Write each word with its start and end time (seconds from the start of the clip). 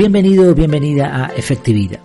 Bienvenido 0.00 0.50
o 0.50 0.54
bienvenida 0.54 1.26
a 1.26 1.26
Efectividad. 1.36 2.00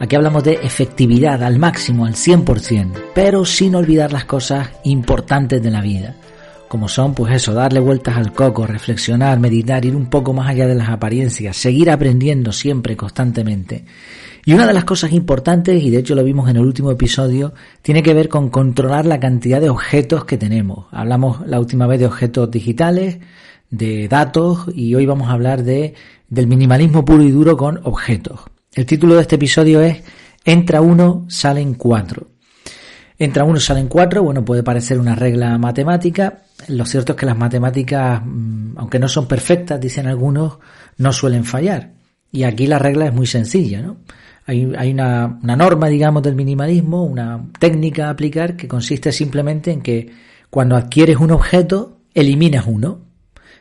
Aquí 0.00 0.16
hablamos 0.16 0.42
de 0.42 0.54
efectividad 0.54 1.44
al 1.44 1.60
máximo, 1.60 2.04
al 2.04 2.14
100%, 2.14 2.90
pero 3.14 3.44
sin 3.44 3.76
olvidar 3.76 4.12
las 4.12 4.24
cosas 4.24 4.70
importantes 4.82 5.62
de 5.62 5.70
la 5.70 5.80
vida. 5.80 6.16
Como 6.66 6.88
son, 6.88 7.14
pues 7.14 7.32
eso, 7.34 7.54
darle 7.54 7.78
vueltas 7.78 8.16
al 8.16 8.32
coco, 8.32 8.66
reflexionar, 8.66 9.38
meditar, 9.38 9.84
ir 9.84 9.94
un 9.94 10.10
poco 10.10 10.32
más 10.32 10.48
allá 10.48 10.66
de 10.66 10.74
las 10.74 10.88
apariencias, 10.88 11.56
seguir 11.56 11.88
aprendiendo 11.88 12.50
siempre, 12.50 12.96
constantemente. 12.96 13.84
Y 14.44 14.52
una 14.52 14.66
de 14.66 14.74
las 14.74 14.84
cosas 14.84 15.12
importantes, 15.12 15.80
y 15.80 15.90
de 15.90 15.98
hecho 15.98 16.16
lo 16.16 16.24
vimos 16.24 16.50
en 16.50 16.56
el 16.56 16.64
último 16.64 16.90
episodio, 16.90 17.54
tiene 17.80 18.02
que 18.02 18.12
ver 18.12 18.28
con 18.28 18.50
controlar 18.50 19.06
la 19.06 19.20
cantidad 19.20 19.60
de 19.60 19.70
objetos 19.70 20.24
que 20.24 20.36
tenemos. 20.36 20.86
Hablamos 20.90 21.46
la 21.46 21.60
última 21.60 21.86
vez 21.86 22.00
de 22.00 22.06
objetos 22.06 22.50
digitales, 22.50 23.20
de 23.70 24.08
datos, 24.08 24.66
y 24.74 24.94
hoy 24.94 25.06
vamos 25.06 25.28
a 25.28 25.32
hablar 25.32 25.62
de, 25.62 25.94
del 26.28 26.46
minimalismo 26.46 27.04
puro 27.04 27.22
y 27.22 27.30
duro 27.30 27.56
con 27.56 27.80
objetos. 27.84 28.40
El 28.74 28.86
título 28.86 29.14
de 29.14 29.22
este 29.22 29.36
episodio 29.36 29.80
es 29.80 30.02
Entra 30.44 30.80
uno, 30.80 31.24
salen 31.28 31.74
cuatro. 31.74 32.28
Entra 33.18 33.44
uno, 33.44 33.58
salen 33.58 33.88
cuatro, 33.88 34.22
bueno, 34.22 34.44
puede 34.44 34.62
parecer 34.62 34.98
una 34.98 35.14
regla 35.14 35.56
matemática. 35.56 36.42
Lo 36.68 36.84
cierto 36.84 37.12
es 37.12 37.18
que 37.18 37.26
las 37.26 37.38
matemáticas, 37.38 38.20
mm, 38.24 38.76
aunque 38.76 38.98
no 38.98 39.08
son 39.08 39.26
perfectas, 39.26 39.80
dicen 39.80 40.06
algunos, 40.06 40.58
no 40.98 41.12
suelen 41.12 41.44
fallar. 41.44 41.92
Y 42.30 42.42
aquí 42.44 42.66
la 42.66 42.78
regla 42.78 43.06
es 43.06 43.14
muy 43.14 43.26
sencilla, 43.26 43.80
¿no? 43.80 43.96
Hay, 44.44 44.70
hay 44.76 44.92
una, 44.92 45.38
una, 45.42 45.56
norma, 45.56 45.88
digamos, 45.88 46.22
del 46.22 46.36
minimalismo, 46.36 47.04
una 47.04 47.46
técnica 47.58 48.06
a 48.06 48.10
aplicar 48.10 48.56
que 48.56 48.68
consiste 48.68 49.10
simplemente 49.10 49.72
en 49.72 49.80
que 49.80 50.12
cuando 50.50 50.76
adquieres 50.76 51.16
un 51.16 51.32
objeto, 51.32 51.98
eliminas 52.14 52.66
uno 52.66 53.05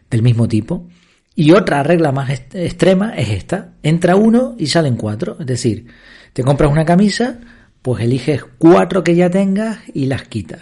del 0.09 0.21
mismo 0.21 0.47
tipo. 0.47 0.87
Y 1.35 1.51
otra 1.51 1.83
regla 1.83 2.11
más 2.11 2.29
extrema 2.29 3.13
es 3.15 3.29
esta. 3.29 3.73
Entra 3.83 4.15
uno 4.15 4.55
y 4.57 4.67
salen 4.67 4.95
cuatro. 4.95 5.37
Es 5.39 5.45
decir, 5.45 5.87
te 6.33 6.43
compras 6.43 6.71
una 6.71 6.85
camisa, 6.85 7.39
pues 7.81 8.03
eliges 8.03 8.45
cuatro 8.57 9.03
que 9.03 9.15
ya 9.15 9.29
tengas 9.29 9.79
y 9.93 10.05
las 10.05 10.23
quitas. 10.23 10.61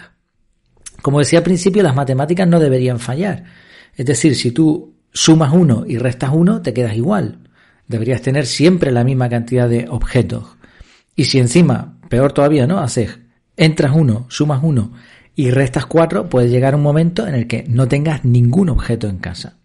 Como 1.00 1.20
decía 1.20 1.40
al 1.40 1.44
principio, 1.44 1.82
las 1.82 1.94
matemáticas 1.94 2.48
no 2.48 2.58
deberían 2.58 2.98
fallar. 2.98 3.44
Es 3.94 4.06
decir, 4.06 4.34
si 4.34 4.50
tú 4.50 4.94
sumas 5.12 5.52
uno 5.52 5.84
y 5.86 5.98
restas 5.98 6.30
uno, 6.32 6.60
te 6.60 6.74
quedas 6.74 6.96
igual. 6.96 7.38
Deberías 7.86 8.22
tener 8.22 8.46
siempre 8.46 8.90
la 8.90 9.04
misma 9.04 9.28
cantidad 9.28 9.68
de 9.68 9.86
objetos. 9.88 10.56
Y 11.14 11.24
si 11.24 11.38
encima, 11.38 11.98
peor 12.08 12.32
todavía, 12.32 12.66
¿no? 12.66 12.80
Haces, 12.80 13.20
entras 13.56 13.92
uno, 13.94 14.26
sumas 14.28 14.60
uno 14.62 14.92
y 15.36 15.50
restas 15.50 15.86
cuatro, 15.86 16.28
puede 16.28 16.48
llegar 16.48 16.74
un 16.74 16.82
momento 16.82 17.26
en 17.26 17.34
el 17.34 17.46
que 17.46 17.64
no 17.68 17.88
tengas 17.88 18.24
ningún 18.24 18.68
objeto 18.68 19.08
en 19.08 19.18
casa. 19.18 19.56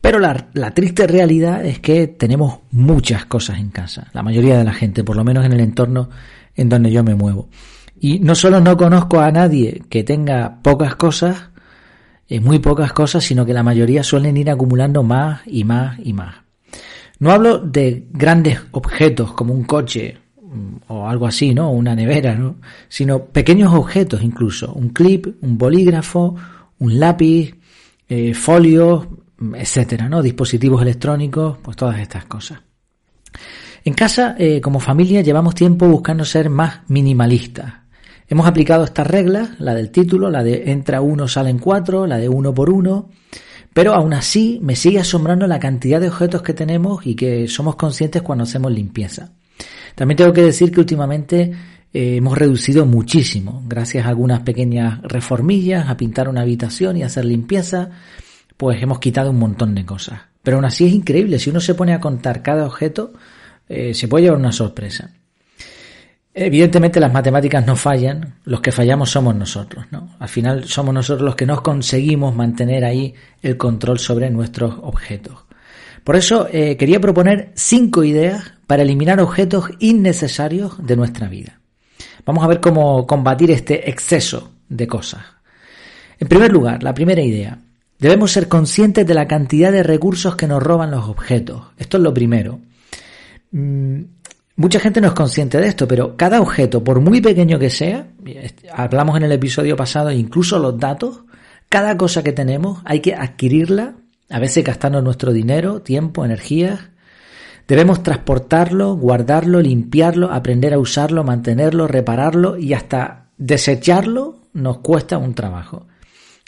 Pero 0.00 0.18
la, 0.18 0.48
la, 0.52 0.72
triste 0.72 1.06
realidad 1.06 1.64
es 1.64 1.80
que 1.80 2.06
tenemos 2.06 2.60
muchas 2.70 3.26
cosas 3.26 3.58
en 3.58 3.70
casa, 3.70 4.08
la 4.12 4.22
mayoría 4.22 4.56
de 4.58 4.64
la 4.64 4.72
gente, 4.72 5.02
por 5.02 5.16
lo 5.16 5.24
menos 5.24 5.44
en 5.44 5.52
el 5.52 5.60
entorno 5.60 6.10
en 6.54 6.68
donde 6.68 6.92
yo 6.92 7.02
me 7.02 7.14
muevo. 7.14 7.48
Y 7.98 8.20
no 8.20 8.34
solo 8.34 8.60
no 8.60 8.76
conozco 8.76 9.20
a 9.20 9.32
nadie 9.32 9.82
que 9.88 10.04
tenga 10.04 10.60
pocas 10.62 10.94
cosas, 10.96 11.50
eh, 12.28 12.40
muy 12.40 12.58
pocas 12.58 12.92
cosas, 12.92 13.24
sino 13.24 13.46
que 13.46 13.54
la 13.54 13.62
mayoría 13.62 14.02
suelen 14.02 14.36
ir 14.36 14.50
acumulando 14.50 15.02
más 15.02 15.40
y 15.46 15.64
más 15.64 15.98
y 16.02 16.12
más. 16.12 16.36
No 17.18 17.30
hablo 17.30 17.58
de 17.58 18.06
grandes 18.10 18.60
objetos 18.72 19.32
como 19.32 19.54
un 19.54 19.64
coche 19.64 20.18
o 20.88 21.08
algo 21.08 21.26
así, 21.26 21.54
¿no? 21.54 21.70
Una 21.70 21.94
nevera, 21.94 22.34
¿no? 22.34 22.56
Sino 22.88 23.26
pequeños 23.26 23.72
objetos 23.74 24.22
incluso. 24.22 24.72
Un 24.72 24.90
clip, 24.90 25.26
un 25.42 25.58
bolígrafo, 25.58 26.34
un 26.78 27.00
lápiz, 27.00 27.54
eh, 28.08 28.34
folios, 28.34 29.06
etcétera, 29.54 30.08
¿no? 30.08 30.22
Dispositivos 30.22 30.82
electrónicos, 30.82 31.58
pues 31.62 31.76
todas 31.76 31.98
estas 31.98 32.24
cosas. 32.24 32.60
En 33.84 33.94
casa, 33.94 34.34
eh, 34.38 34.60
como 34.60 34.80
familia, 34.80 35.20
llevamos 35.20 35.54
tiempo 35.54 35.86
buscando 35.86 36.24
ser 36.24 36.50
más 36.50 36.80
minimalistas. 36.88 37.72
Hemos 38.28 38.46
aplicado 38.46 38.84
estas 38.84 39.06
reglas, 39.06 39.50
la 39.60 39.74
del 39.74 39.90
título, 39.90 40.30
la 40.30 40.42
de 40.42 40.72
entra 40.72 41.00
uno, 41.00 41.28
salen 41.28 41.58
cuatro, 41.58 42.06
la 42.06 42.18
de 42.18 42.28
uno 42.28 42.52
por 42.52 42.70
uno, 42.70 43.10
pero 43.72 43.94
aún 43.94 44.14
así 44.14 44.58
me 44.62 44.74
sigue 44.74 44.98
asombrando 44.98 45.46
la 45.46 45.60
cantidad 45.60 46.00
de 46.00 46.08
objetos 46.08 46.42
que 46.42 46.54
tenemos 46.54 47.06
y 47.06 47.14
que 47.14 47.46
somos 47.46 47.76
conscientes 47.76 48.22
cuando 48.22 48.42
hacemos 48.42 48.72
limpieza. 48.72 49.35
También 49.96 50.16
tengo 50.16 50.32
que 50.32 50.42
decir 50.42 50.70
que 50.70 50.80
últimamente 50.80 51.50
eh, 51.92 52.16
hemos 52.16 52.36
reducido 52.36 52.84
muchísimo, 52.84 53.64
gracias 53.66 54.04
a 54.04 54.10
algunas 54.10 54.40
pequeñas 54.40 55.00
reformillas, 55.02 55.88
a 55.88 55.96
pintar 55.96 56.28
una 56.28 56.42
habitación 56.42 56.98
y 56.98 57.02
hacer 57.02 57.24
limpieza, 57.24 57.88
pues 58.58 58.80
hemos 58.82 58.98
quitado 59.00 59.30
un 59.30 59.38
montón 59.38 59.74
de 59.74 59.86
cosas. 59.86 60.20
Pero 60.42 60.58
aún 60.58 60.66
así 60.66 60.86
es 60.86 60.92
increíble, 60.92 61.38
si 61.38 61.48
uno 61.48 61.60
se 61.60 61.74
pone 61.74 61.94
a 61.94 62.00
contar 62.00 62.42
cada 62.42 62.66
objeto, 62.66 63.14
eh, 63.68 63.94
se 63.94 64.06
puede 64.06 64.24
llevar 64.24 64.38
una 64.38 64.52
sorpresa. 64.52 65.10
Evidentemente 66.34 67.00
las 67.00 67.14
matemáticas 67.14 67.66
no 67.66 67.74
fallan, 67.74 68.34
los 68.44 68.60
que 68.60 68.72
fallamos 68.72 69.08
somos 69.08 69.34
nosotros, 69.34 69.86
¿no? 69.90 70.14
Al 70.18 70.28
final 70.28 70.64
somos 70.64 70.92
nosotros 70.92 71.24
los 71.24 71.34
que 71.34 71.46
no 71.46 71.62
conseguimos 71.62 72.36
mantener 72.36 72.84
ahí 72.84 73.14
el 73.40 73.56
control 73.56 73.98
sobre 73.98 74.28
nuestros 74.28 74.74
objetos. 74.82 75.46
Por 76.04 76.14
eso 76.14 76.46
eh, 76.52 76.76
quería 76.76 77.00
proponer 77.00 77.52
cinco 77.54 78.04
ideas 78.04 78.52
para 78.66 78.82
eliminar 78.82 79.20
objetos 79.20 79.70
innecesarios 79.78 80.84
de 80.84 80.96
nuestra 80.96 81.28
vida. 81.28 81.60
Vamos 82.24 82.44
a 82.44 82.48
ver 82.48 82.60
cómo 82.60 83.06
combatir 83.06 83.50
este 83.50 83.88
exceso 83.88 84.52
de 84.68 84.86
cosas. 84.86 85.22
En 86.18 86.28
primer 86.28 86.52
lugar, 86.52 86.82
la 86.82 86.94
primera 86.94 87.22
idea. 87.22 87.58
Debemos 87.98 88.32
ser 88.32 88.48
conscientes 88.48 89.06
de 89.06 89.14
la 89.14 89.26
cantidad 89.26 89.72
de 89.72 89.82
recursos 89.82 90.36
que 90.36 90.46
nos 90.46 90.62
roban 90.62 90.90
los 90.90 91.08
objetos. 91.08 91.62
Esto 91.78 91.96
es 91.96 92.02
lo 92.02 92.12
primero. 92.12 92.60
Mm, 93.52 94.02
Mucha 94.58 94.80
gente 94.80 95.02
no 95.02 95.08
es 95.08 95.12
consciente 95.12 95.60
de 95.60 95.68
esto, 95.68 95.86
pero 95.86 96.16
cada 96.16 96.40
objeto, 96.40 96.82
por 96.82 97.00
muy 97.00 97.20
pequeño 97.20 97.58
que 97.58 97.68
sea, 97.68 98.08
hablamos 98.72 99.18
en 99.18 99.24
el 99.24 99.32
episodio 99.32 99.76
pasado, 99.76 100.10
incluso 100.10 100.58
los 100.58 100.78
datos, 100.78 101.24
cada 101.68 101.98
cosa 101.98 102.24
que 102.24 102.32
tenemos 102.32 102.80
hay 102.86 103.00
que 103.00 103.14
adquirirla, 103.14 103.96
a 104.30 104.38
veces 104.38 104.64
gastando 104.64 105.02
nuestro 105.02 105.34
dinero, 105.34 105.82
tiempo, 105.82 106.24
energías. 106.24 106.80
Debemos 107.68 108.02
transportarlo, 108.02 108.94
guardarlo, 108.94 109.60
limpiarlo, 109.60 110.30
aprender 110.32 110.72
a 110.72 110.78
usarlo, 110.78 111.24
mantenerlo, 111.24 111.88
repararlo 111.88 112.56
y 112.56 112.74
hasta 112.74 113.26
desecharlo 113.38 114.42
nos 114.52 114.78
cuesta 114.78 115.18
un 115.18 115.34
trabajo. 115.34 115.86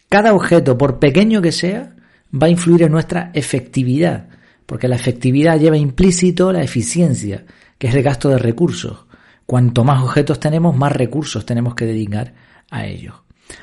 Cada 0.08 0.32
objeto, 0.32 0.78
por 0.78 0.98
pequeño 0.98 1.42
que 1.42 1.52
sea, 1.52 1.96
va 2.32 2.46
a 2.46 2.50
influir 2.50 2.84
en 2.84 2.92
nuestra 2.92 3.30
efectividad, 3.34 4.28
porque 4.64 4.88
la 4.88 4.96
efectividad 4.96 5.58
lleva 5.58 5.76
implícito 5.76 6.52
la 6.52 6.62
eficiencia 6.62 7.44
que 7.78 7.88
es 7.88 7.94
el 7.94 8.02
gasto 8.02 8.28
de 8.28 8.38
recursos. 8.38 9.06
Cuanto 9.46 9.84
más 9.84 10.02
objetos 10.02 10.40
tenemos, 10.40 10.76
más 10.76 10.92
recursos 10.92 11.46
tenemos 11.46 11.74
que 11.74 11.86
dedicar 11.86 12.34
a 12.70 12.86
ellos. 12.86 13.14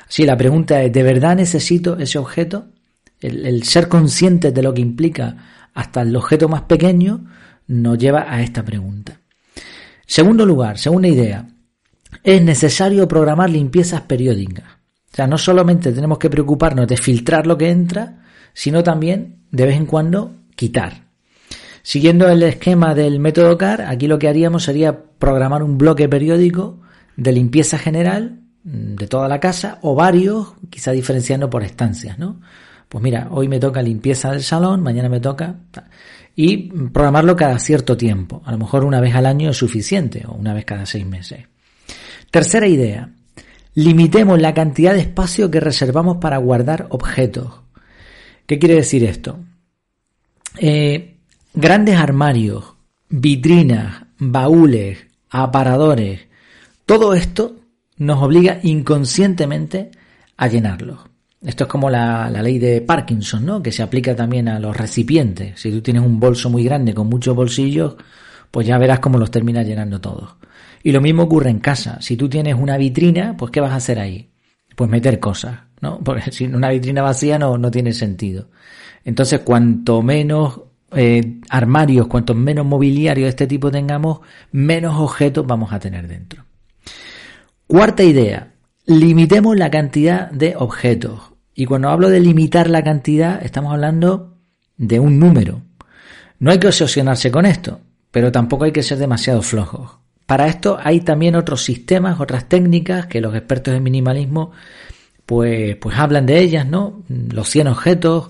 Así 0.08 0.24
la 0.24 0.36
pregunta 0.36 0.82
es, 0.82 0.92
¿de 0.92 1.02
verdad 1.02 1.36
necesito 1.36 1.96
ese 1.98 2.18
objeto? 2.18 2.66
El, 3.20 3.46
el, 3.46 3.62
ser 3.62 3.88
consciente 3.88 4.52
de 4.52 4.62
lo 4.62 4.74
que 4.74 4.80
implica 4.80 5.36
hasta 5.74 6.02
el 6.02 6.14
objeto 6.16 6.48
más 6.48 6.62
pequeño 6.62 7.24
nos 7.68 7.98
lleva 7.98 8.26
a 8.28 8.42
esta 8.42 8.64
pregunta. 8.64 9.20
Segundo 10.06 10.46
lugar, 10.46 10.78
segunda 10.78 11.08
idea, 11.08 11.48
es 12.22 12.42
necesario 12.42 13.08
programar 13.08 13.50
limpiezas 13.50 14.02
periódicas. 14.02 14.64
O 15.12 15.16
sea, 15.16 15.26
no 15.26 15.38
solamente 15.38 15.92
tenemos 15.92 16.18
que 16.18 16.30
preocuparnos 16.30 16.86
de 16.86 16.96
filtrar 16.96 17.46
lo 17.46 17.56
que 17.56 17.70
entra, 17.70 18.22
sino 18.52 18.82
también 18.82 19.40
de 19.50 19.66
vez 19.66 19.76
en 19.76 19.86
cuando 19.86 20.34
quitar. 20.54 21.06
Siguiendo 21.82 22.28
el 22.28 22.42
esquema 22.42 22.94
del 22.94 23.20
método 23.20 23.56
CAR, 23.56 23.82
aquí 23.82 24.08
lo 24.08 24.18
que 24.18 24.28
haríamos 24.28 24.64
sería 24.64 25.04
programar 25.18 25.62
un 25.62 25.78
bloque 25.78 26.08
periódico 26.08 26.80
de 27.16 27.32
limpieza 27.32 27.78
general 27.78 28.40
mm, 28.64 28.96
de 28.96 29.06
toda 29.06 29.28
la 29.28 29.40
casa 29.40 29.78
o 29.82 29.94
varios, 29.94 30.54
quizá 30.68 30.90
diferenciando 30.92 31.48
por 31.48 31.62
estancias, 31.62 32.18
¿no? 32.18 32.40
Pues 32.88 33.02
mira, 33.02 33.28
hoy 33.30 33.48
me 33.48 33.58
toca 33.58 33.82
limpieza 33.82 34.30
del 34.32 34.42
salón, 34.42 34.82
mañana 34.82 35.08
me 35.08 35.20
toca 35.20 35.56
y 36.36 36.68
programarlo 36.90 37.34
cada 37.34 37.58
cierto 37.58 37.96
tiempo. 37.96 38.42
A 38.44 38.52
lo 38.52 38.58
mejor 38.58 38.84
una 38.84 39.00
vez 39.00 39.14
al 39.14 39.26
año 39.26 39.50
es 39.50 39.56
suficiente 39.56 40.24
o 40.28 40.34
una 40.34 40.54
vez 40.54 40.64
cada 40.64 40.86
seis 40.86 41.04
meses. 41.04 41.46
Tercera 42.30 42.68
idea. 42.68 43.10
Limitemos 43.74 44.40
la 44.40 44.54
cantidad 44.54 44.94
de 44.94 45.00
espacio 45.00 45.50
que 45.50 45.60
reservamos 45.60 46.18
para 46.18 46.36
guardar 46.36 46.86
objetos. 46.90 47.62
¿Qué 48.46 48.58
quiere 48.58 48.76
decir 48.76 49.02
esto? 49.02 49.38
Eh, 50.58 51.16
Grandes 51.58 51.96
armarios, 51.96 52.74
vitrinas, 53.08 54.02
baúles, 54.18 55.06
aparadores, 55.30 56.26
todo 56.84 57.14
esto 57.14 57.56
nos 57.96 58.22
obliga 58.22 58.60
inconscientemente 58.62 59.90
a 60.36 60.48
llenarlos. 60.48 60.98
Esto 61.46 61.64
es 61.64 61.70
como 61.70 61.88
la, 61.88 62.28
la, 62.28 62.42
ley 62.42 62.58
de 62.58 62.80
Parkinson, 62.80 63.46
¿no? 63.46 63.62
Que 63.62 63.70
se 63.70 63.82
aplica 63.82 64.16
también 64.16 64.48
a 64.48 64.58
los 64.58 64.76
recipientes. 64.76 65.60
Si 65.60 65.70
tú 65.70 65.80
tienes 65.80 66.02
un 66.02 66.18
bolso 66.18 66.50
muy 66.50 66.64
grande 66.64 66.92
con 66.92 67.08
muchos 67.08 67.36
bolsillos, 67.36 67.94
pues 68.50 68.66
ya 68.66 68.76
verás 68.78 68.98
cómo 68.98 69.16
los 69.16 69.30
terminas 69.30 69.64
llenando 69.64 70.00
todos. 70.00 70.34
Y 70.82 70.90
lo 70.90 71.00
mismo 71.00 71.22
ocurre 71.22 71.50
en 71.50 71.60
casa. 71.60 71.98
Si 72.00 72.16
tú 72.16 72.28
tienes 72.28 72.56
una 72.56 72.76
vitrina, 72.76 73.36
pues 73.36 73.52
¿qué 73.52 73.60
vas 73.60 73.70
a 73.70 73.76
hacer 73.76 74.00
ahí? 74.00 74.30
Pues 74.74 74.90
meter 74.90 75.20
cosas, 75.20 75.60
¿no? 75.80 76.00
Porque 76.04 76.32
si 76.32 76.46
una 76.46 76.70
vitrina 76.70 77.02
vacía 77.02 77.38
no, 77.38 77.56
no 77.58 77.70
tiene 77.70 77.92
sentido. 77.92 78.50
Entonces, 79.04 79.40
cuanto 79.40 80.02
menos 80.02 80.62
eh, 80.92 81.40
armarios, 81.48 82.08
cuantos 82.08 82.36
menos 82.36 82.66
mobiliario 82.66 83.24
de 83.24 83.30
este 83.30 83.46
tipo 83.46 83.70
tengamos, 83.70 84.18
menos 84.50 84.98
objetos 84.98 85.46
vamos 85.46 85.72
a 85.72 85.78
tener 85.78 86.08
dentro. 86.08 86.44
Cuarta 87.68 88.02
idea, 88.02 88.52
limitemos 88.86 89.56
la 89.56 89.70
cantidad 89.70 90.28
de 90.30 90.56
objetos. 90.56 91.35
Y 91.58 91.64
cuando 91.64 91.88
hablo 91.88 92.10
de 92.10 92.20
limitar 92.20 92.68
la 92.68 92.84
cantidad, 92.84 93.42
estamos 93.42 93.72
hablando 93.72 94.36
de 94.76 95.00
un 95.00 95.18
número. 95.18 95.62
No 96.38 96.50
hay 96.50 96.58
que 96.58 96.66
obsesionarse 96.66 97.30
con 97.30 97.46
esto, 97.46 97.80
pero 98.10 98.30
tampoco 98.30 98.64
hay 98.64 98.72
que 98.72 98.82
ser 98.82 98.98
demasiado 98.98 99.40
flojos. 99.40 99.92
Para 100.26 100.48
esto 100.48 100.78
hay 100.78 101.00
también 101.00 101.34
otros 101.34 101.64
sistemas, 101.64 102.20
otras 102.20 102.46
técnicas 102.46 103.06
que 103.06 103.22
los 103.22 103.34
expertos 103.34 103.74
en 103.74 103.82
minimalismo 103.82 104.52
pues, 105.24 105.76
pues 105.76 105.96
hablan 105.96 106.26
de 106.26 106.40
ellas, 106.40 106.66
¿no? 106.66 107.02
Los 107.08 107.48
100 107.48 107.68
objetos 107.68 108.28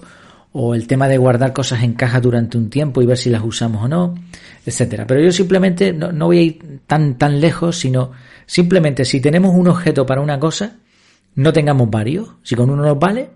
o 0.53 0.77
el 0.77 0.87
tema 0.87 1.09
de 1.09 1.19
guardar 1.19 1.53
cosas 1.53 1.83
en 1.83 1.95
caja 1.95 2.21
durante 2.21 2.57
un 2.57 2.71
tiempo 2.71 3.03
y 3.03 3.07
ver 3.07 3.19
si 3.19 3.29
las 3.29 3.43
usamos 3.43 3.83
o 3.83 3.89
no, 3.89 4.15
etcétera. 4.65 5.05
Pero 5.05 5.21
yo 5.21 5.33
simplemente 5.33 5.93
no, 5.93 6.13
no 6.13 6.27
voy 6.27 6.39
a 6.39 6.43
ir 6.43 6.81
tan, 6.87 7.19
tan 7.19 7.41
lejos, 7.41 7.77
sino 7.77 8.13
simplemente 8.47 9.05
si 9.05 9.21
tenemos 9.21 9.53
un 9.53 9.67
objeto 9.67 10.07
para 10.07 10.21
una 10.21 10.39
cosa, 10.39 10.77
no 11.37 11.53
tengamos 11.53 11.89
varios. 11.89 12.31
Si 12.43 12.57
con 12.57 12.69
uno 12.71 12.83
nos 12.83 12.99
vale, 12.99 13.31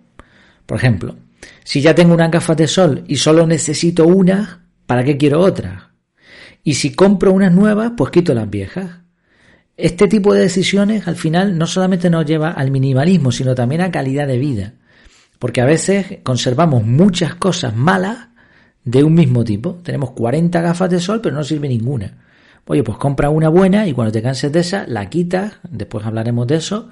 por 0.66 0.78
ejemplo, 0.78 1.16
si 1.62 1.80
ya 1.80 1.94
tengo 1.94 2.14
una 2.14 2.28
gafas 2.28 2.56
de 2.56 2.66
sol 2.66 3.04
y 3.06 3.16
solo 3.16 3.46
necesito 3.46 4.06
una, 4.06 4.66
¿para 4.86 5.04
qué 5.04 5.16
quiero 5.16 5.40
otra? 5.40 5.92
Y 6.64 6.74
si 6.74 6.92
compro 6.92 7.32
unas 7.32 7.52
nuevas, 7.52 7.92
pues 7.96 8.10
quito 8.10 8.34
las 8.34 8.50
viejas. 8.50 8.90
Este 9.76 10.08
tipo 10.08 10.34
de 10.34 10.40
decisiones 10.40 11.08
al 11.08 11.16
final 11.16 11.56
no 11.56 11.66
solamente 11.66 12.10
nos 12.10 12.26
lleva 12.26 12.50
al 12.50 12.70
minimalismo, 12.70 13.32
sino 13.32 13.54
también 13.54 13.80
a 13.80 13.90
calidad 13.90 14.26
de 14.26 14.38
vida. 14.38 14.74
Porque 15.38 15.62
a 15.62 15.64
veces 15.64 16.18
conservamos 16.22 16.84
muchas 16.84 17.34
cosas 17.36 17.74
malas 17.74 18.28
de 18.84 19.04
un 19.04 19.14
mismo 19.14 19.42
tipo. 19.42 19.80
Tenemos 19.82 20.10
40 20.10 20.60
gafas 20.60 20.90
de 20.90 21.00
sol, 21.00 21.20
pero 21.22 21.34
no 21.34 21.44
sirve 21.44 21.68
ninguna. 21.68 22.18
Oye, 22.66 22.84
pues 22.84 22.98
compra 22.98 23.30
una 23.30 23.48
buena 23.48 23.86
y 23.88 23.92
cuando 23.92 24.12
te 24.12 24.22
canses 24.22 24.52
de 24.52 24.60
esa, 24.60 24.86
la 24.86 25.08
quitas, 25.08 25.54
después 25.68 26.04
hablaremos 26.04 26.46
de 26.46 26.56
eso, 26.56 26.90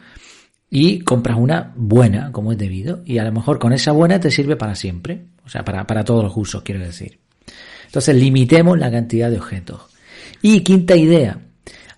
y 0.71 1.01
compras 1.01 1.39
una 1.39 1.73
buena, 1.77 2.33
como 2.33 2.53
es 2.53 2.59
debido. 2.59 3.03
Y 3.05 3.19
a 3.19 3.25
lo 3.25 3.33
mejor 3.33 3.59
con 3.59 3.73
esa 3.73 3.93
buena 3.93 4.21
te 4.21 4.31
sirve 4.31 4.57
para 4.57 4.75
siempre. 4.75 5.27
O 5.45 5.49
sea, 5.49 5.65
para, 5.65 5.87
para 5.87 6.05
todos 6.05 6.25
los 6.25 6.37
usos, 6.37 6.63
quiero 6.63 6.81
decir. 6.81 7.19
Entonces, 7.87 8.15
limitemos 8.17 8.79
la 8.79 8.91
cantidad 8.91 9.31
de 9.31 9.39
objetos. 9.39 9.81
Y 10.43 10.61
quinta 10.61 10.95
idea, 10.95 11.39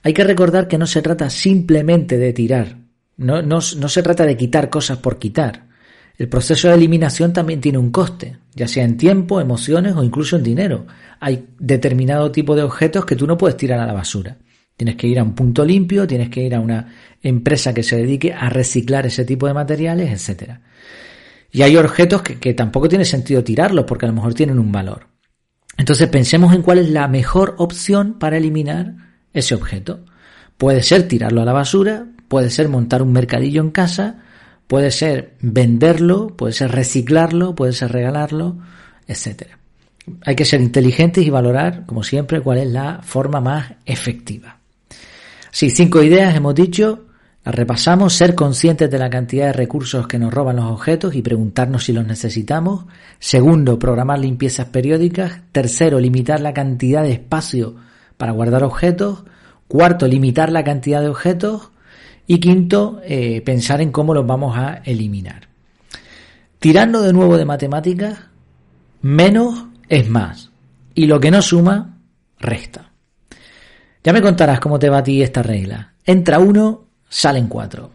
hay 0.02 0.12
que 0.12 0.24
recordar 0.24 0.68
que 0.68 0.78
no 0.78 0.86
se 0.86 1.02
trata 1.02 1.28
simplemente 1.28 2.16
de 2.16 2.32
tirar, 2.32 2.78
no, 3.16 3.42
no, 3.42 3.58
no 3.58 3.88
se 3.88 4.02
trata 4.02 4.24
de 4.24 4.36
quitar 4.36 4.70
cosas 4.70 4.98
por 4.98 5.18
quitar. 5.18 5.68
El 6.16 6.28
proceso 6.28 6.68
de 6.68 6.74
eliminación 6.74 7.32
también 7.32 7.60
tiene 7.60 7.78
un 7.78 7.90
coste, 7.90 8.38
ya 8.54 8.68
sea 8.68 8.84
en 8.84 8.96
tiempo, 8.96 9.40
emociones 9.40 9.94
o 9.96 10.04
incluso 10.04 10.36
en 10.36 10.42
dinero. 10.42 10.86
Hay 11.18 11.46
determinado 11.58 12.30
tipo 12.30 12.54
de 12.54 12.62
objetos 12.62 13.04
que 13.04 13.16
tú 13.16 13.26
no 13.26 13.36
puedes 13.36 13.56
tirar 13.56 13.80
a 13.80 13.86
la 13.86 13.92
basura. 13.92 14.36
Tienes 14.80 14.96
que 14.96 15.08
ir 15.08 15.18
a 15.18 15.22
un 15.22 15.34
punto 15.34 15.62
limpio, 15.62 16.06
tienes 16.06 16.30
que 16.30 16.42
ir 16.42 16.54
a 16.54 16.60
una 16.60 16.90
empresa 17.20 17.74
que 17.74 17.82
se 17.82 17.96
dedique 17.96 18.32
a 18.32 18.48
reciclar 18.48 19.04
ese 19.04 19.26
tipo 19.26 19.46
de 19.46 19.52
materiales, 19.52 20.10
etcétera. 20.10 20.62
Y 21.52 21.60
hay 21.60 21.76
objetos 21.76 22.22
que, 22.22 22.38
que 22.38 22.54
tampoco 22.54 22.88
tiene 22.88 23.04
sentido 23.04 23.44
tirarlos 23.44 23.84
porque 23.84 24.06
a 24.06 24.08
lo 24.08 24.14
mejor 24.14 24.32
tienen 24.32 24.58
un 24.58 24.72
valor. 24.72 25.08
Entonces 25.76 26.08
pensemos 26.08 26.54
en 26.54 26.62
cuál 26.62 26.78
es 26.78 26.88
la 26.88 27.08
mejor 27.08 27.56
opción 27.58 28.18
para 28.18 28.38
eliminar 28.38 28.94
ese 29.34 29.54
objeto. 29.54 30.06
Puede 30.56 30.82
ser 30.82 31.06
tirarlo 31.06 31.42
a 31.42 31.44
la 31.44 31.52
basura, 31.52 32.06
puede 32.28 32.48
ser 32.48 32.70
montar 32.70 33.02
un 33.02 33.12
mercadillo 33.12 33.60
en 33.60 33.72
casa, 33.72 34.22
puede 34.66 34.90
ser 34.92 35.34
venderlo, 35.42 36.28
puede 36.38 36.54
ser 36.54 36.72
reciclarlo, 36.72 37.54
puede 37.54 37.74
ser 37.74 37.92
regalarlo, 37.92 38.56
etcétera. 39.06 39.58
Hay 40.24 40.36
que 40.36 40.46
ser 40.46 40.62
inteligentes 40.62 41.26
y 41.26 41.28
valorar, 41.28 41.84
como 41.84 42.02
siempre, 42.02 42.40
cuál 42.40 42.56
es 42.56 42.68
la 42.68 43.00
forma 43.02 43.42
más 43.42 43.74
efectiva. 43.84 44.59
Sí, 45.50 45.70
cinco 45.70 46.02
ideas 46.02 46.34
hemos 46.34 46.54
dicho, 46.54 47.06
las 47.44 47.54
repasamos, 47.54 48.12
ser 48.12 48.34
conscientes 48.34 48.90
de 48.90 48.98
la 48.98 49.08
cantidad 49.08 49.46
de 49.46 49.52
recursos 49.54 50.06
que 50.06 50.18
nos 50.18 50.32
roban 50.32 50.56
los 50.56 50.66
objetos 50.66 51.14
y 51.14 51.22
preguntarnos 51.22 51.84
si 51.84 51.92
los 51.92 52.06
necesitamos. 52.06 52.84
Segundo, 53.18 53.78
programar 53.78 54.18
limpiezas 54.18 54.66
periódicas. 54.66 55.40
Tercero, 55.50 55.98
limitar 55.98 56.40
la 56.40 56.52
cantidad 56.52 57.02
de 57.02 57.12
espacio 57.12 57.76
para 58.18 58.32
guardar 58.32 58.62
objetos. 58.62 59.24
Cuarto, 59.68 60.06
limitar 60.06 60.52
la 60.52 60.64
cantidad 60.64 61.00
de 61.00 61.08
objetos. 61.08 61.70
Y 62.26 62.40
quinto, 62.40 63.00
eh, 63.04 63.40
pensar 63.40 63.80
en 63.80 63.90
cómo 63.90 64.12
los 64.12 64.26
vamos 64.26 64.56
a 64.58 64.82
eliminar. 64.84 65.48
Tirando 66.58 67.00
de 67.00 67.14
nuevo 67.14 67.38
de 67.38 67.46
matemáticas, 67.46 68.18
menos 69.00 69.64
es 69.88 70.10
más. 70.10 70.50
Y 70.94 71.06
lo 71.06 71.18
que 71.18 71.30
no 71.30 71.40
suma, 71.40 71.96
resta. 72.38 72.89
Ya 74.02 74.12
me 74.12 74.22
contarás 74.22 74.60
cómo 74.60 74.78
te 74.78 74.88
va 74.88 74.98
a 74.98 75.02
ti 75.02 75.22
esta 75.22 75.42
regla. 75.42 75.92
Entra 76.04 76.38
uno, 76.38 76.86
salen 77.08 77.48
cuatro. 77.48 77.90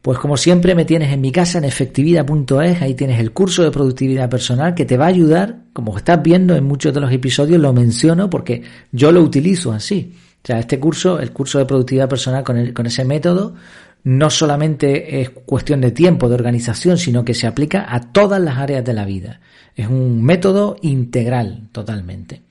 Pues 0.00 0.18
como 0.18 0.36
siempre 0.36 0.74
me 0.74 0.84
tienes 0.84 1.12
en 1.12 1.22
mi 1.22 1.32
casa 1.32 1.56
en 1.56 1.64
efectividad.es, 1.64 2.82
ahí 2.82 2.94
tienes 2.94 3.18
el 3.18 3.32
curso 3.32 3.62
de 3.62 3.70
productividad 3.70 4.28
personal 4.28 4.74
que 4.74 4.84
te 4.84 4.98
va 4.98 5.06
a 5.06 5.08
ayudar, 5.08 5.60
como 5.72 5.96
estás 5.96 6.22
viendo 6.22 6.54
en 6.54 6.64
muchos 6.64 6.92
de 6.92 7.00
los 7.00 7.10
episodios 7.10 7.58
lo 7.58 7.72
menciono 7.72 8.28
porque 8.28 8.62
yo 8.92 9.10
lo 9.12 9.22
utilizo 9.22 9.72
así. 9.72 10.14
O 10.42 10.46
sea, 10.46 10.58
este 10.58 10.78
curso, 10.78 11.18
el 11.18 11.32
curso 11.32 11.58
de 11.58 11.64
productividad 11.64 12.06
personal 12.06 12.44
con, 12.44 12.86
ese 12.86 13.04
método, 13.06 13.54
no 14.02 14.28
solamente 14.28 15.22
es 15.22 15.30
cuestión 15.30 15.80
de 15.80 15.90
tiempo, 15.90 16.28
de 16.28 16.34
organización, 16.34 16.98
sino 16.98 17.24
que 17.24 17.32
se 17.32 17.46
aplica 17.46 17.86
a 17.88 18.12
todas 18.12 18.42
las 18.42 18.58
áreas 18.58 18.84
de 18.84 18.92
la 18.92 19.06
vida. 19.06 19.40
Es 19.74 19.88
un 19.88 20.22
método 20.22 20.76
integral 20.82 21.68
totalmente. 21.72 22.43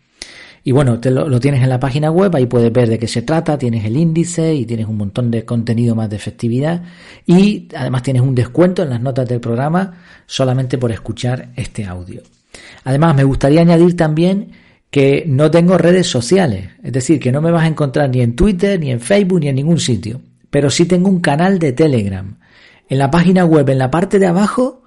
Y 0.65 0.71
bueno, 0.71 0.99
te 0.99 1.11
lo, 1.11 1.39
tienes 1.41 1.61
en 1.61 1.69
la 1.69 1.79
página 1.79 2.09
web, 2.09 2.33
ahí 2.35 2.45
puedes 2.45 2.71
ver 2.71 2.87
de 2.87 2.97
qué 2.97 3.07
se 3.07 3.21
trata, 3.21 3.57
tienes 3.57 3.83
el 3.83 3.97
índice 3.97 4.55
y 4.55 4.65
tienes 4.65 4.87
un 4.87 4.95
montón 4.95 5.29
de 5.29 5.43
contenido 5.43 5.93
más 5.93 6.09
de 6.09 6.15
efectividad 6.15 6.83
y 7.25 7.67
además 7.75 8.03
tienes 8.03 8.21
un 8.21 8.33
descuento 8.33 8.81
en 8.81 8.89
las 8.89 9.01
notas 9.01 9.27
del 9.27 9.41
programa 9.41 9.97
solamente 10.25 10.77
por 10.77 10.91
escuchar 10.93 11.49
este 11.57 11.83
audio. 11.83 12.21
Además, 12.85 13.15
me 13.15 13.25
gustaría 13.25 13.59
añadir 13.59 13.97
también 13.97 14.51
que 14.89 15.25
no 15.27 15.51
tengo 15.51 15.77
redes 15.77 16.07
sociales, 16.07 16.69
es 16.81 16.93
decir, 16.93 17.19
que 17.19 17.31
no 17.31 17.41
me 17.41 17.51
vas 17.51 17.63
a 17.63 17.67
encontrar 17.67 18.09
ni 18.09 18.21
en 18.21 18.35
Twitter, 18.35 18.79
ni 18.79 18.91
en 18.91 19.01
Facebook, 19.01 19.41
ni 19.41 19.47
en 19.49 19.55
ningún 19.55 19.79
sitio, 19.79 20.21
pero 20.49 20.69
sí 20.69 20.85
tengo 20.85 21.09
un 21.09 21.19
canal 21.19 21.59
de 21.59 21.73
Telegram. 21.73 22.37
En 22.87 22.99
la 22.99 23.11
página 23.11 23.43
web, 23.43 23.67
en 23.69 23.79
la 23.79 23.91
parte 23.91 24.19
de 24.19 24.27
abajo, 24.27 24.82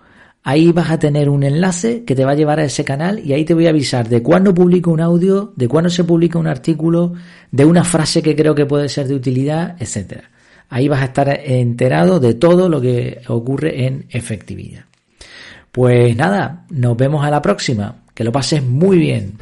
Ahí 0.48 0.70
vas 0.70 0.92
a 0.92 0.98
tener 1.00 1.28
un 1.28 1.42
enlace 1.42 2.04
que 2.04 2.14
te 2.14 2.24
va 2.24 2.30
a 2.30 2.34
llevar 2.36 2.60
a 2.60 2.64
ese 2.64 2.84
canal 2.84 3.18
y 3.18 3.32
ahí 3.32 3.44
te 3.44 3.52
voy 3.52 3.66
a 3.66 3.70
avisar 3.70 4.08
de 4.08 4.22
cuándo 4.22 4.54
publico 4.54 4.92
un 4.92 5.00
audio, 5.00 5.52
de 5.56 5.66
cuándo 5.66 5.90
se 5.90 6.04
publica 6.04 6.38
un 6.38 6.46
artículo, 6.46 7.14
de 7.50 7.64
una 7.64 7.82
frase 7.82 8.22
que 8.22 8.36
creo 8.36 8.54
que 8.54 8.64
puede 8.64 8.88
ser 8.88 9.08
de 9.08 9.16
utilidad, 9.16 9.74
etcétera. 9.80 10.30
Ahí 10.68 10.86
vas 10.86 11.02
a 11.02 11.06
estar 11.06 11.40
enterado 11.42 12.20
de 12.20 12.34
todo 12.34 12.68
lo 12.68 12.80
que 12.80 13.22
ocurre 13.26 13.86
en 13.86 14.06
efectividad. 14.08 14.84
Pues 15.72 16.14
nada, 16.14 16.64
nos 16.70 16.96
vemos 16.96 17.26
a 17.26 17.30
la 17.30 17.42
próxima. 17.42 18.04
Que 18.14 18.22
lo 18.22 18.30
pases 18.30 18.62
muy 18.62 18.98
bien. 18.98 19.32